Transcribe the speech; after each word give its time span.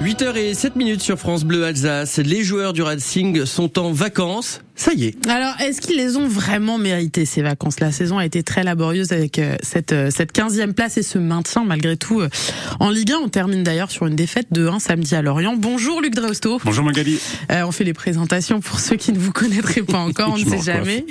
8h07 0.00 0.76
minutes 0.76 1.00
sur 1.00 1.18
France 1.18 1.44
Bleu 1.44 1.64
Alsace. 1.64 2.18
Les 2.18 2.42
joueurs 2.42 2.72
du 2.72 2.82
Racing 2.82 3.46
sont 3.46 3.78
en 3.78 3.92
vacances. 3.92 4.60
Ça 4.78 4.92
y 4.92 5.06
est. 5.06 5.26
Alors, 5.26 5.54
est-ce 5.58 5.80
qu'ils 5.80 5.96
les 5.96 6.18
ont 6.18 6.28
vraiment 6.28 6.76
mérité 6.76 7.24
ces 7.24 7.40
vacances? 7.40 7.80
La 7.80 7.92
saison 7.92 8.18
a 8.18 8.26
été 8.26 8.42
très 8.42 8.62
laborieuse 8.62 9.10
avec 9.12 9.38
euh, 9.38 9.56
cette 9.62 9.92
euh, 9.92 10.10
cette 10.14 10.36
15e 10.36 10.74
place 10.74 10.98
et 10.98 11.02
ce 11.02 11.18
maintien 11.18 11.64
malgré 11.64 11.96
tout 11.96 12.20
euh, 12.20 12.28
en 12.78 12.90
Ligue 12.90 13.12
1. 13.12 13.16
On 13.24 13.28
termine 13.28 13.62
d'ailleurs 13.62 13.90
sur 13.90 14.06
une 14.06 14.16
défaite 14.16 14.48
de 14.50 14.68
1 14.68 14.78
samedi 14.78 15.14
à 15.14 15.22
Lorient. 15.22 15.56
Bonjour 15.56 16.02
Luc 16.02 16.14
Drausto. 16.14 16.60
Bonjour 16.62 16.84
Magali. 16.84 17.18
on 17.50 17.72
fait 17.72 17.84
les 17.84 17.94
présentations 17.94 18.60
pour 18.60 18.78
ceux 18.78 18.96
qui 18.96 19.12
ne 19.12 19.18
vous 19.18 19.32
connaîtraient 19.32 19.82
pas 19.82 19.98
encore, 19.98 20.34
on 20.34 20.38
ne 20.44 20.44
sait 20.44 20.62
jamais. 20.62 21.06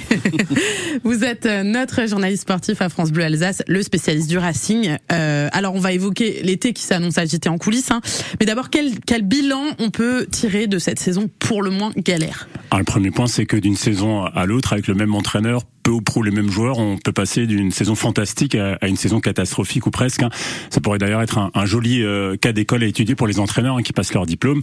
vous 1.04 1.24
êtes 1.24 1.46
notre 1.46 2.08
journaliste 2.08 2.44
sportif 2.44 2.84
à 2.84 2.90
France 2.90 3.12
Bleu 3.12 3.24
Alsace, 3.24 3.64
le 3.68 3.82
spécialiste 3.82 4.30
du 4.30 4.38
Racing. 4.38 4.96
alors, 5.10 5.74
on 5.74 5.80
va 5.80 5.92
évoquer 5.92 6.42
l'été 6.44 6.72
qui 6.74 6.84
s'annonce 6.84 7.18
agité 7.18 7.50
en 7.50 7.58
coulisses. 7.58 7.90
Hein. 7.90 8.02
Mais 8.40 8.46
d'abord, 8.46 8.70
quel, 8.70 8.92
quel 9.06 9.24
bilan 9.24 9.64
on 9.80 9.90
peut 9.90 10.28
tirer 10.30 10.68
de 10.68 10.78
cette 10.78 11.00
saison 11.00 11.30
pour 11.40 11.64
le 11.64 11.72
moins 11.72 11.92
galère? 11.98 12.48
Alors, 12.70 12.80
Le 12.80 12.86
premier 12.86 13.12
point, 13.12 13.28
c'est 13.28 13.46
que 13.46 13.55
d'une 13.62 13.76
saison 13.76 14.26
à 14.26 14.46
l'autre, 14.46 14.74
avec 14.74 14.88
le 14.88 14.96
même 14.96 15.16
entraîneur, 15.16 15.62
peu 15.86 15.92
ou 15.92 16.02
prou 16.02 16.24
les 16.24 16.32
mêmes 16.32 16.50
joueurs, 16.50 16.80
on 16.80 16.98
peut 16.98 17.12
passer 17.12 17.46
d'une 17.46 17.72
saison 17.72 17.94
fantastique 17.94 18.56
à, 18.56 18.88
une 18.88 18.98
saison 18.98 19.20
catastrophique 19.20 19.86
ou 19.86 19.92
presque. 19.92 20.24
Hein. 20.24 20.32
Ça 20.72 20.82
pourrait 20.82 20.98
d'ailleurs 20.98 21.22
être 21.22 21.52
un, 21.54 21.66
joli 21.66 22.02
euh, 22.02 22.36
cas 22.38 22.54
d'école 22.54 22.84
à 22.84 22.88
étudier 22.88 23.14
pour 23.14 23.28
les 23.28 23.40
entraîneurs 23.40 23.78
hein, 23.78 23.84
qui 23.84 23.94
passent 23.94 24.14
leur 24.14 24.26
diplôme. 24.26 24.62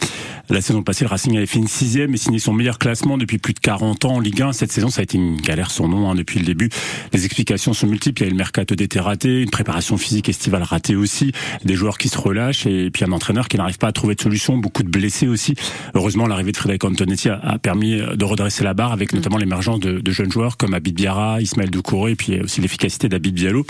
La 0.51 0.61
saison 0.61 0.83
passée, 0.83 1.05
le 1.05 1.11
Racing 1.11 1.37
avait 1.37 1.47
fini 1.47 1.69
sixième 1.69 2.13
et 2.13 2.17
signé 2.17 2.41
son 2.41 2.53
meilleur 2.53 2.77
classement 2.77 3.19
depuis 3.19 3.39
plus 3.39 3.55
de 3.55 3.61
40 3.61 4.05
ans 4.05 4.15
en 4.15 4.21
Ligue 4.21 4.43
1. 4.43 4.53
Cette 4.53 4.73
saison, 4.73 4.91
ça 4.91 5.01
a 5.01 5.05
été 5.05 5.17
une 5.17 5.41
galère 5.41 5.71
son 5.71 5.87
nom 5.87 6.11
hein, 6.11 6.17
depuis 6.17 6.41
le 6.41 6.45
début. 6.45 6.71
Les 7.13 7.25
explications 7.25 7.73
sont 7.73 7.87
multiples. 7.87 8.23
Il 8.23 8.25
y 8.25 8.27
a 8.27 8.29
eu 8.29 8.33
le 8.33 8.39
mercato 8.39 8.75
d'été 8.75 8.99
raté, 8.99 9.43
une 9.43 9.51
préparation 9.51 9.97
physique 9.99 10.29
estivale 10.29 10.65
ratée 10.65 10.97
aussi, 10.97 11.31
des 11.65 11.75
joueurs 11.75 11.99
qui 11.99 12.09
se 12.09 12.19
relâchent 12.19 12.67
et 12.67 12.91
puis 12.91 13.05
un 13.05 13.13
entraîneur 13.13 13.47
qui 13.47 13.59
n'arrive 13.59 13.79
pas 13.79 13.89
à 13.89 13.93
trouver 13.93 14.17
de 14.17 14.21
solution, 14.21 14.59
beaucoup 14.59 14.83
de 14.83 14.91
blessés 14.91 15.29
aussi. 15.29 15.55
Heureusement, 15.95 16.27
l'arrivée 16.27 16.51
de 16.51 16.57
Frédéric 16.57 16.83
Antonetti 16.83 17.29
a, 17.29 17.59
permis 17.63 18.01
de 18.01 18.25
redresser 18.25 18.65
la 18.65 18.75
barre 18.75 18.91
avec 18.91 19.13
mm. 19.13 19.17
notamment 19.17 19.37
l'émergence 19.37 19.79
de, 19.79 20.01
de, 20.01 20.11
jeunes 20.11 20.33
joueurs 20.33 20.57
comme 20.57 20.75
Abid 20.75 20.99
Ismaël 21.41 21.71
Doucouré 21.71 22.13
et 22.13 22.17
puis 22.17 22.41
aussi 22.41 22.61
l'efficacité 22.61 23.09
d'Abid 23.09 23.35
Diallo. 23.35 23.65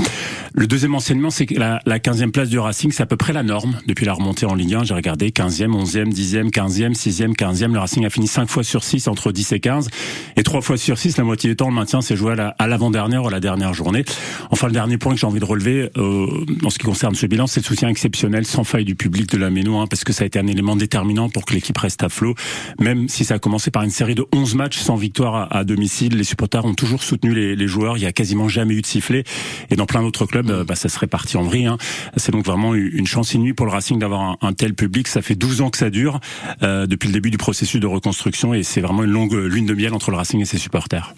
Le 0.55 0.67
deuxième 0.67 0.95
enseignement, 0.95 1.31
c'est 1.31 1.47
que 1.47 1.55
la, 1.55 1.81
la 1.87 1.99
15e 1.99 2.31
place 2.31 2.49
du 2.49 2.59
Racing, 2.59 2.93
c'est 2.93 3.03
à 3.03 3.07
peu 3.07 3.17
près 3.17 3.33
la 3.33 3.43
norme 3.43 3.79
depuis 3.87 4.05
la 4.05 4.13
remontée 4.13 4.47
en 4.47 4.55
Ligue 4.55 4.75
1. 4.75 4.85
J'ai 4.85 4.95
regardé 4.95 5.31
15e, 5.31 5.69
11e, 5.69 6.13
10e, 6.13 6.51
15e, 6.51 6.95
6e, 6.95 7.35
15e. 7.35 7.73
Le 7.73 7.79
Racing 7.79 8.05
a 8.05 8.11
fini 8.11 8.27
5 8.27 8.49
fois 8.49 8.63
sur 8.63 8.85
6 8.85 9.09
entre 9.09 9.33
10 9.33 9.53
et 9.53 9.61
15. 9.61 9.89
Et 10.37 10.43
3 10.43 10.61
fois 10.61 10.77
sur 10.77 10.99
6, 10.99 11.17
la 11.17 11.25
moitié 11.25 11.51
du 11.51 11.57
temps, 11.57 11.69
le 11.69 11.75
maintien 11.75 12.01
s'est 12.01 12.17
joué 12.17 12.35
à 12.59 12.67
l'avant-dernière 12.67 13.25
ou 13.25 13.29
à 13.29 13.31
la 13.31 13.41
dernière 13.41 13.75
journée. 13.75 14.05
Enfin, 14.51 14.67
le 14.67 14.73
dernier 14.73 14.99
point 14.99 15.15
que 15.15 15.21
j'ai 15.21 15.27
envie 15.27 15.41
de 15.41 15.45
relever, 15.45 15.91
euh, 15.97 16.27
en 16.65 16.71
ce 16.71 16.79
qui 16.79 16.85
concerne 16.85 17.15
ce 17.15 17.27
bilan, 17.27 17.47
c'est 17.47 17.61
le 17.61 17.67
soutien 17.67 17.89
exceptionnel 17.89 18.47
sans 18.47 18.65
faille 18.65 18.85
du 18.85 18.95
public 18.95 19.31
de 19.31 19.39
la 19.39 19.51
Méno, 19.51 19.79
hein, 19.79 19.87
parce 19.89 20.05
que 20.05 20.13
ça 20.13 20.25
a 20.25 20.27
été 20.27 20.39
un 20.39 20.47
élément 20.47 20.77
déterminant 20.77 21.29
pour 21.29 21.45
que 21.45 21.55
l'équipe 21.55 21.77
reste 21.77 22.03
à 22.03 22.09
flot. 22.09 22.35
Même 22.81 23.09
si 23.09 23.25
ça 23.25 23.35
a 23.35 23.39
commencé 23.39 23.71
par 23.71 23.83
une 23.83 23.91
série 23.91 24.15
de 24.15 24.25
11 24.33 24.55
matchs 24.55 24.79
sans 24.79 24.97
victoire 24.97 25.49
à, 25.51 25.65
domicile, 25.65 26.17
les 26.17 26.25
supporters 26.25 26.65
ont 26.65 26.75
toujours 26.75 27.03
soutenu 27.03 27.32
les, 27.35 27.69
joueurs. 27.69 27.97
Il 27.97 28.03
y 28.03 28.07
a 28.07 28.13
quasiment 28.13 28.49
jamais 28.49 28.75
eu 28.75 28.83
de 28.83 28.87
sifflet. 28.87 29.25
Et 29.71 29.77
dans 29.77 29.87
plein 29.87 30.03
d'autres 30.03 30.27
clubs, 30.27 30.51
euh, 30.51 30.65
bah, 30.65 30.75
ça 30.75 30.89
serait 30.89 31.07
parti 31.07 31.37
en 31.37 31.43
vrille. 31.43 31.67
Hein. 31.67 31.79
C'est 32.17 32.33
donc 32.33 32.45
vraiment 32.45 32.75
une 32.75 33.07
chance 33.07 33.35
inouïe 33.35 33.53
pour 33.53 33.67
le 33.67 33.73
Racing 33.73 33.99
d'avoir 33.99 34.37
un, 34.41 34.53
tel 34.53 34.75
public. 34.75 35.09
Ça 35.09 35.23
fait 35.23 35.35
12 35.35 35.61
ans 35.63 35.71
que 35.71 35.79
ça 35.79 35.91
dure, 35.91 36.21
euh, 36.63 36.87
depuis 36.87 37.09
le 37.09 37.15
début 37.15 37.31
du 37.31 37.39
processus 37.39 37.81
de 37.81 37.87
reconstruction. 37.87 38.55
Et 38.55 38.63
c'est 38.63 38.81
vraiment 38.81 39.05
une 39.05 39.11
longue 39.11 39.35
lune 39.35 39.67
de 39.67 39.75
miel 39.75 39.95
entre 39.95 40.11
le 40.11 40.17
Racing 40.17 40.41
et 40.41 40.45
ses 40.45 40.59
supporters. 40.59 41.15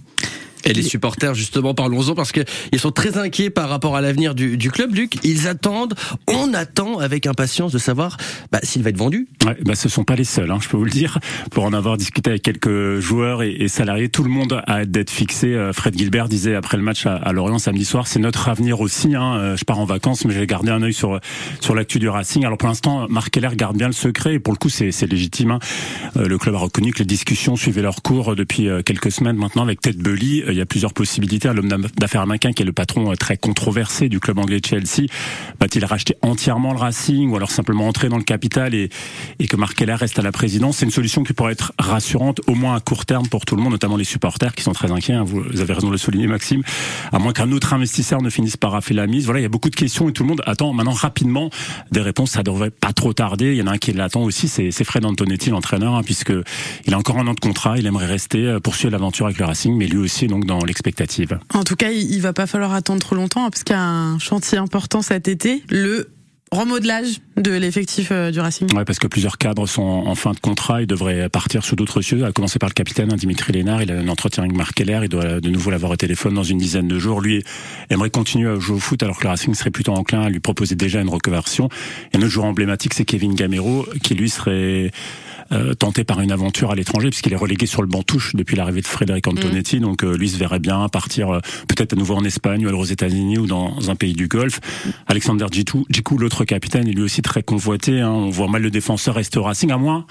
Et 0.67 0.73
les 0.73 0.83
supporters, 0.83 1.35
justement, 1.35 1.75
parlons-en 1.75 2.15
parce 2.15 2.33
qu'ils 2.33 2.79
sont 2.79 2.91
très 2.91 3.19
inquiets 3.19 3.51
par 3.51 3.69
rapport 3.69 3.97
à 3.97 4.01
l'avenir 4.01 4.35
du, 4.35 4.57
du, 4.57 4.71
club, 4.71 4.95
Luc. 4.95 5.17
Ils 5.23 5.47
attendent, 5.47 5.95
on 6.27 6.55
attend 6.55 6.99
avec 6.99 7.27
impatience 7.27 7.73
de 7.73 7.79
savoir 7.79 8.17
bah, 8.51 8.61
s'il 8.63 8.83
va 8.83 8.91
être 8.91 8.97
vendu. 8.97 9.29
Ouais, 9.45 9.57
bah, 9.63 9.75
ce 9.75 9.89
sont 9.89 10.05
pas 10.05 10.17
les 10.17 10.25
seuls, 10.25 10.51
hein, 10.51 10.59
je 10.63 10.69
peux 10.69 10.77
vous 10.77 10.85
le 10.85 10.91
dire. 10.91 11.19
Pour 11.51 11.65
en 11.65 11.73
avoir 11.73 11.99
discuté 11.99 12.31
avec 12.31 12.43
quelques 12.43 12.99
joueurs 13.01 13.43
et, 13.43 13.69
salariés, 13.69 14.09
tout 14.09 14.25
le 14.25 14.31
monde 14.31 14.63
a 14.67 14.81
hâte 14.81 14.91
d'être 14.91 15.11
fixé. 15.11 15.49
Euh, 15.49 15.73
Fred 15.73 15.97
Gilbert 15.99 16.29
disait 16.29 16.55
après 16.55 16.77
le 16.77 16.83
match 16.83 17.05
à, 17.07 17.17
à 17.17 17.33
Lorient 17.33 17.59
samedi 17.59 17.85
soir, 17.85 18.07
c'est 18.07 18.19
notre 18.19 18.49
avenir 18.49 18.81
aussi. 18.81 19.15
Hein. 19.15 19.37
Euh, 19.37 19.57
je 19.57 19.65
pars 19.65 19.79
en 19.79 19.85
vacances, 19.85 20.25
mais 20.25 20.33
j'ai 20.33 20.47
gardé 20.47 20.71
un 20.71 20.83
œil 20.83 20.95
sur 20.95 21.21
sur 21.61 21.75
l'actu 21.75 21.99
du 21.99 22.09
Racing. 22.09 22.45
Alors 22.45 22.59
pour 22.59 22.69
l'instant, 22.69 23.07
Marc 23.09 23.31
Keller 23.31 23.51
garde 23.55 23.77
bien 23.77 23.89
le 23.89 23.93
secret 23.93 24.35
et 24.35 24.39
pour 24.39 24.53
le 24.53 24.59
coup, 24.59 24.71
c'est 24.71 24.91
légitime. 25.07 25.51
Hein. 25.51 25.59
Euh, 26.17 26.27
le 26.27 26.39
club 26.39 26.55
a 26.55 26.59
reconnu 26.59 26.93
que 26.93 27.01
les 27.01 27.05
discussions 27.05 27.57
suivaient 27.57 27.83
leur 27.83 28.03
cours 28.03 28.35
depuis 28.35 28.69
quelques 28.85 29.13
semaines 29.13 29.37
maintenant 29.37 29.63
avec 29.63 29.81
Ted 29.81 29.99
Bully 29.99 30.43
il 30.55 30.59
y 30.59 30.63
a 30.63 30.67
plusieurs 30.67 30.93
possibilités. 30.93 31.53
L'homme 31.53 31.69
d'affaires 31.99 32.23
américain, 32.23 32.53
qui 32.53 32.63
est 32.63 32.67
le 32.67 32.73
patron 32.73 33.11
euh, 33.11 33.17
très 33.17 33.37
controversé 33.37 34.09
du 34.09 34.21
club 34.21 34.39
anglais 34.39 34.61
de 34.61 34.67
Chelsea, 34.67 35.09
va-t-il 35.61 35.85
racheter 35.85 36.17
entièrement 36.23 36.73
le 36.73 36.79
Racing 36.79 37.31
ou 37.31 37.37
alors 37.37 37.51
simplement 37.51 37.87
entrer 37.87 38.09
dans 38.09 38.17
le 38.17 38.25
capital 38.25 38.75
et, 38.75 38.89
et 39.39 39.49
que 39.49 39.57
Marc 39.57 39.75
Keller 39.75 39.95
reste 39.95 40.19
à 40.19 40.23
la 40.23 40.33
présidence? 40.33 40.79
C'est 40.79 40.87
une 40.87 40.93
solution 40.93 41.25
qui 41.25 41.33
pourrait 41.33 41.53
être 41.53 41.73
rassurante, 41.79 42.41
au 42.47 42.55
moins 42.55 42.77
à 42.77 42.81
court 42.81 43.05
terme 43.05 43.29
pour 43.29 43.45
tout 43.45 43.57
le 43.57 43.63
monde, 43.63 43.73
notamment 43.73 43.97
les 43.97 44.05
supporters 44.05 44.55
qui 44.55 44.63
sont 44.63 44.73
très 44.73 44.91
inquiets. 44.91 45.15
Hein. 45.15 45.25
Vous, 45.25 45.61
avez 45.61 45.73
raison 45.73 45.89
de 45.89 45.93
le 45.93 45.99
souligner, 45.99 46.27
Maxime. 46.27 46.63
À 47.13 47.19
moins 47.19 47.33
qu'un 47.33 47.51
autre 47.53 47.75
investisseur 47.75 48.23
ne 48.23 48.31
finisse 48.31 48.57
par 48.57 48.73
rafler 48.73 48.97
la 48.97 49.07
mise. 49.07 49.25
Voilà, 49.25 49.41
il 49.41 49.43
y 49.43 49.47
a 49.47 49.51
beaucoup 49.51 49.71
de 49.71 49.77
questions 49.77 50.09
et 50.09 50.13
tout 50.13 50.23
le 50.23 50.29
monde 50.29 50.43
attend 50.47 50.73
maintenant 50.73 50.93
rapidement 50.93 51.51
des 51.91 52.01
réponses. 52.01 52.33
Ça 52.33 52.43
devrait 52.43 52.71
pas 52.71 52.93
trop 52.93 53.13
tarder. 53.13 53.53
Il 53.53 53.57
y 53.57 53.63
en 53.63 53.67
a 53.67 53.73
un 53.73 53.79
qui 53.79 53.93
l'attend 53.93 54.23
aussi, 54.23 54.49
c'est 54.49 54.85
Fred 54.85 55.05
Antonetti, 55.05 55.51
l'entraîneur, 55.51 55.95
hein, 55.95 56.03
puisque 56.03 56.33
il 56.87 56.95
a 56.95 56.99
encore 56.99 57.19
un 57.19 57.27
an 57.27 57.35
de 57.35 57.41
contrat. 57.41 57.79
Il 57.79 57.87
aimerait 57.87 58.07
rester, 58.07 58.47
euh, 58.47 58.61
poursuivre 58.61 58.93
l'aventure 58.93 59.27
avec 59.27 59.39
le 59.39 59.45
Racing, 59.45 59.77
mais 59.77 59.87
lui 59.87 59.99
aussi 59.99 60.27
donc 60.27 60.44
dans 60.45 60.61
en 61.55 61.65
tout 61.65 61.77
cas, 61.77 61.91
il, 61.91 62.21
va 62.21 62.33
pas 62.33 62.47
falloir 62.47 62.73
attendre 62.73 63.01
trop 63.01 63.15
longtemps, 63.15 63.47
hein, 63.47 63.51
parce 63.51 63.65
qu'il 63.65 63.75
y 63.75 63.79
a 63.79 63.83
un 63.83 64.19
chantier 64.19 64.59
important 64.59 65.03
cet 65.03 65.29
été, 65.29 65.63
le 65.71 66.09
remodelage 66.51 67.21
de 67.37 67.51
l'effectif 67.53 68.09
euh, 68.13 68.31
du 68.31 68.41
Racing. 68.41 68.73
Ouais, 68.75 68.85
parce 68.85 68.99
que 68.99 69.09
plusieurs 69.09 69.39
cadres 69.39 69.67
sont 69.67 69.83
en 69.83 70.15
fin 70.15 70.33
de 70.33 70.39
contrat, 70.39 70.83
ils 70.83 70.87
devraient 70.87 71.29
partir 71.29 71.65
sous 71.65 71.75
d'autres 71.75 72.01
cieux, 72.01 72.25
à 72.25 72.33
commencer 72.33 72.59
par 72.59 72.69
le 72.69 72.75
capitaine 72.75 73.13
hein, 73.13 73.17
Dimitri 73.17 73.53
Lénard, 73.53 73.83
il 73.83 73.91
a 73.91 73.99
un 73.99 74.09
entretien 74.09 74.45
avec 74.45 74.57
Marc 74.57 74.75
Keller, 74.75 75.01
il 75.03 75.09
doit 75.09 75.41
de 75.41 75.49
nouveau 75.51 75.71
l'avoir 75.71 75.93
au 75.93 75.97
téléphone 75.97 76.35
dans 76.35 76.45
une 76.45 76.59
dizaine 76.59 76.87
de 76.87 76.99
jours. 76.99 77.21
Lui 77.21 77.43
aimerait 77.91 78.11
continuer 78.11 78.51
à 78.51 78.59
jouer 78.59 78.77
au 78.77 78.81
foot 78.81 79.03
alors 79.03 79.19
que 79.19 79.25
le 79.25 79.31
Racing 79.31 79.55
serait 79.55 79.71
plutôt 79.71 79.93
enclin 79.93 80.23
à 80.23 80.29
lui 80.29 80.41
proposer 80.41 80.77
déjà 80.77 81.01
une 81.01 81.09
reconversion. 81.09 81.69
Et 82.13 82.19
un 82.19 82.21
autre 82.21 82.31
joueur 82.31 82.47
emblématique, 82.47 82.95
c'est 82.95 83.05
Kevin 83.05 83.35
Gamero, 83.35 83.87
qui 84.03 84.15
lui 84.15 84.31
serait 84.31 84.93
euh, 85.55 85.75
tenté 85.75 86.05
par 86.05 86.21
une 86.21 86.33
aventure 86.33 86.71
à 86.71 86.75
l'étranger, 86.75 87.11
puisqu'il 87.11 87.33
est 87.33 87.37
relégué 87.37 87.67
sur 87.67 87.83
le 87.83 87.89
banc 87.89 88.03
touche 88.03 88.35
depuis 88.35 88.57
l'arrivée 88.57 88.81
de 88.81 88.87
Frédéric 88.87 89.27
Antonetti. 89.29 89.77
Mm. 89.77 89.81
Donc 89.81 90.05
euh, 90.05 90.17
lui 90.17 90.29
se 90.29 90.37
verrait 90.37 90.59
bien 90.59 90.89
partir 90.89 91.31
euh, 91.31 91.41
peut-être 91.69 91.93
à 91.93 91.97
nouveau 91.97 92.15
en 92.15 92.25
Espagne 92.25 92.65
ou 92.65 92.69
alors 92.69 92.81
aux 92.81 92.87
États-Unis 92.87 93.39
ou 93.39 93.47
dans 93.47 93.91
un 93.91 93.95
pays 93.95 94.15
du 94.15 94.27
Golfe. 94.27 94.61
Alexander 95.07 95.47
Djikou, 95.51 96.19
l'autre 96.19 96.45
capitaine, 96.45 96.89
est 96.89 96.93
lui 96.93 97.03
aussi 97.03 97.23
très 97.23 97.43
convoité. 97.43 98.01
Hein. 98.01 98.11
On 98.11 98.31
voit 98.31 98.49
mal 98.49 98.63
le 98.63 98.71
défenseur 98.71 99.15
rester 99.15 99.39
au 99.39 99.45
Racing, 99.45 99.71
à 99.71 99.77
moins 99.77 100.07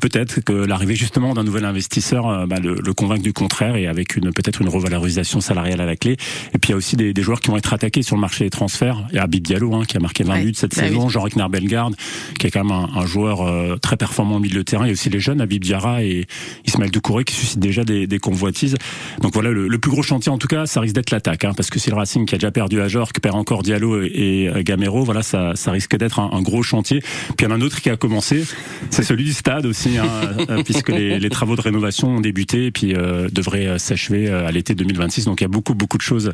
peut-être 0.00 0.40
que 0.40 0.52
l'arrivée 0.52 0.94
justement 0.94 1.34
d'un 1.34 1.44
nouvel 1.44 1.64
investisseur 1.64 2.46
bah, 2.46 2.60
le, 2.60 2.74
le 2.74 2.94
convainque 2.94 3.22
du 3.22 3.32
contraire 3.32 3.76
et 3.76 3.86
avec 3.86 4.16
une 4.16 4.32
peut-être 4.32 4.60
une 4.60 4.68
revalorisation 4.68 5.40
salariale 5.40 5.80
à 5.80 5.86
la 5.86 5.96
clé. 5.96 6.16
Et 6.54 6.58
puis 6.58 6.68
il 6.68 6.70
y 6.70 6.74
a 6.74 6.76
aussi 6.76 6.96
des, 6.96 7.12
des 7.12 7.22
joueurs 7.22 7.40
qui 7.40 7.50
vont 7.50 7.56
être 7.56 7.72
attaqués 7.72 8.02
sur 8.02 8.16
le 8.16 8.20
marché 8.20 8.44
des 8.44 8.50
transferts. 8.50 9.06
Il 9.10 9.16
y 9.16 9.18
a 9.18 9.22
Abib 9.22 9.42
Diallo 9.42 9.74
hein, 9.74 9.84
qui 9.86 9.96
a 9.96 10.00
marqué 10.00 10.24
20 10.24 10.42
buts 10.42 10.52
cette 10.54 10.76
bah 10.76 10.82
saison, 10.82 11.08
Jean-Ric 11.08 11.36
Narbelgarde 11.36 11.96
qui 12.38 12.46
est 12.46 12.50
quand 12.50 12.64
même 12.64 12.72
un, 12.72 12.88
un 12.94 13.06
joueur 13.06 13.78
très 13.80 13.96
performant 13.96 14.36
au 14.36 14.40
milieu 14.40 14.58
de 14.58 14.62
terrain. 14.62 14.77
Il 14.84 14.88
y 14.88 14.90
a 14.90 14.92
aussi 14.92 15.10
les 15.10 15.20
jeunes, 15.20 15.40
Abib 15.40 15.62
Diarra 15.62 16.02
et 16.02 16.26
Ismaël 16.66 16.90
Doucouré, 16.90 17.24
qui 17.24 17.34
suscitent 17.34 17.58
déjà 17.60 17.84
des, 17.84 18.06
des 18.06 18.18
convoitises. 18.18 18.76
Donc 19.20 19.34
voilà, 19.34 19.50
le, 19.50 19.68
le, 19.68 19.78
plus 19.78 19.90
gros 19.90 20.02
chantier, 20.02 20.30
en 20.30 20.38
tout 20.38 20.48
cas, 20.48 20.66
ça 20.66 20.80
risque 20.80 20.94
d'être 20.94 21.10
l'attaque, 21.10 21.44
hein, 21.44 21.52
parce 21.56 21.70
que 21.70 21.78
si 21.78 21.90
le 21.90 21.96
Racing 21.96 22.26
qui 22.26 22.34
a 22.34 22.38
déjà 22.38 22.50
perdu 22.50 22.80
à 22.80 22.88
Jorque 22.88 23.20
perd 23.20 23.36
encore 23.36 23.62
Diallo 23.62 24.02
et, 24.02 24.50
et 24.54 24.64
Gamero, 24.64 25.04
voilà, 25.04 25.22
ça, 25.22 25.52
ça 25.54 25.70
risque 25.70 25.96
d'être 25.96 26.20
un, 26.20 26.30
un, 26.32 26.42
gros 26.42 26.62
chantier. 26.62 27.00
Puis 27.00 27.34
il 27.40 27.44
y 27.44 27.46
en 27.46 27.50
a 27.50 27.54
un 27.54 27.60
autre 27.60 27.80
qui 27.80 27.90
a 27.90 27.96
commencé, 27.96 28.44
c'est 28.90 29.02
celui 29.02 29.24
du 29.24 29.32
stade 29.32 29.66
aussi, 29.66 29.98
hein, 29.98 30.06
euh, 30.50 30.62
puisque 30.64 30.88
les, 30.90 31.18
les, 31.18 31.30
travaux 31.30 31.56
de 31.56 31.60
rénovation 31.60 32.08
ont 32.08 32.20
débuté 32.20 32.66
et 32.66 32.70
puis 32.70 32.94
euh, 32.94 33.28
devraient 33.30 33.66
euh, 33.66 33.78
s'achever 33.78 34.28
euh, 34.28 34.46
à 34.46 34.52
l'été 34.52 34.74
2026. 34.74 35.24
Donc 35.24 35.40
il 35.40 35.44
y 35.44 35.46
a 35.46 35.48
beaucoup, 35.48 35.74
beaucoup 35.74 35.98
de 35.98 36.02
choses 36.02 36.32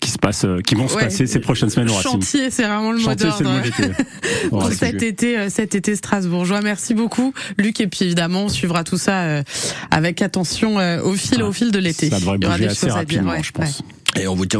qui 0.00 0.10
se 0.10 0.18
passent, 0.18 0.46
qui 0.66 0.74
vont 0.74 0.88
se 0.88 0.96
passer 0.96 1.26
ces 1.26 1.40
prochaines 1.40 1.70
semaines 1.70 1.90
au 1.90 1.94
Racing. 1.94 2.12
Chantier, 2.12 2.50
c'est 2.50 2.62
vraiment 2.62 2.92
le 2.92 2.98
mot 2.98 3.14
d'ordre. 3.14 3.62
Pour 4.50 4.72
cet 4.72 5.02
été, 5.02 5.48
cet 5.50 5.74
été 5.74 5.96
strasbourgeois. 5.96 6.60
Merci 6.62 6.94
beaucoup, 6.94 7.32
Luc, 7.58 7.71
et 7.80 7.86
puis 7.86 8.04
évidemment, 8.04 8.44
on 8.44 8.48
suivra 8.48 8.84
tout 8.84 8.98
ça 8.98 9.22
euh, 9.22 9.42
avec 9.90 10.22
attention 10.22 10.78
euh, 10.78 11.02
au 11.02 11.14
fil, 11.14 11.42
au 11.42 11.52
fil 11.52 11.70
de 11.70 11.78
l'été. 11.78 12.10
Ça 12.10 12.20
devrait 12.20 12.38
bouger 12.38 12.68
assez 12.68 12.90
rapidement, 12.90 13.40
je 13.42 13.52
pense. 13.52 13.82
Et 14.20 14.28
on 14.28 14.34
vous 14.34 14.46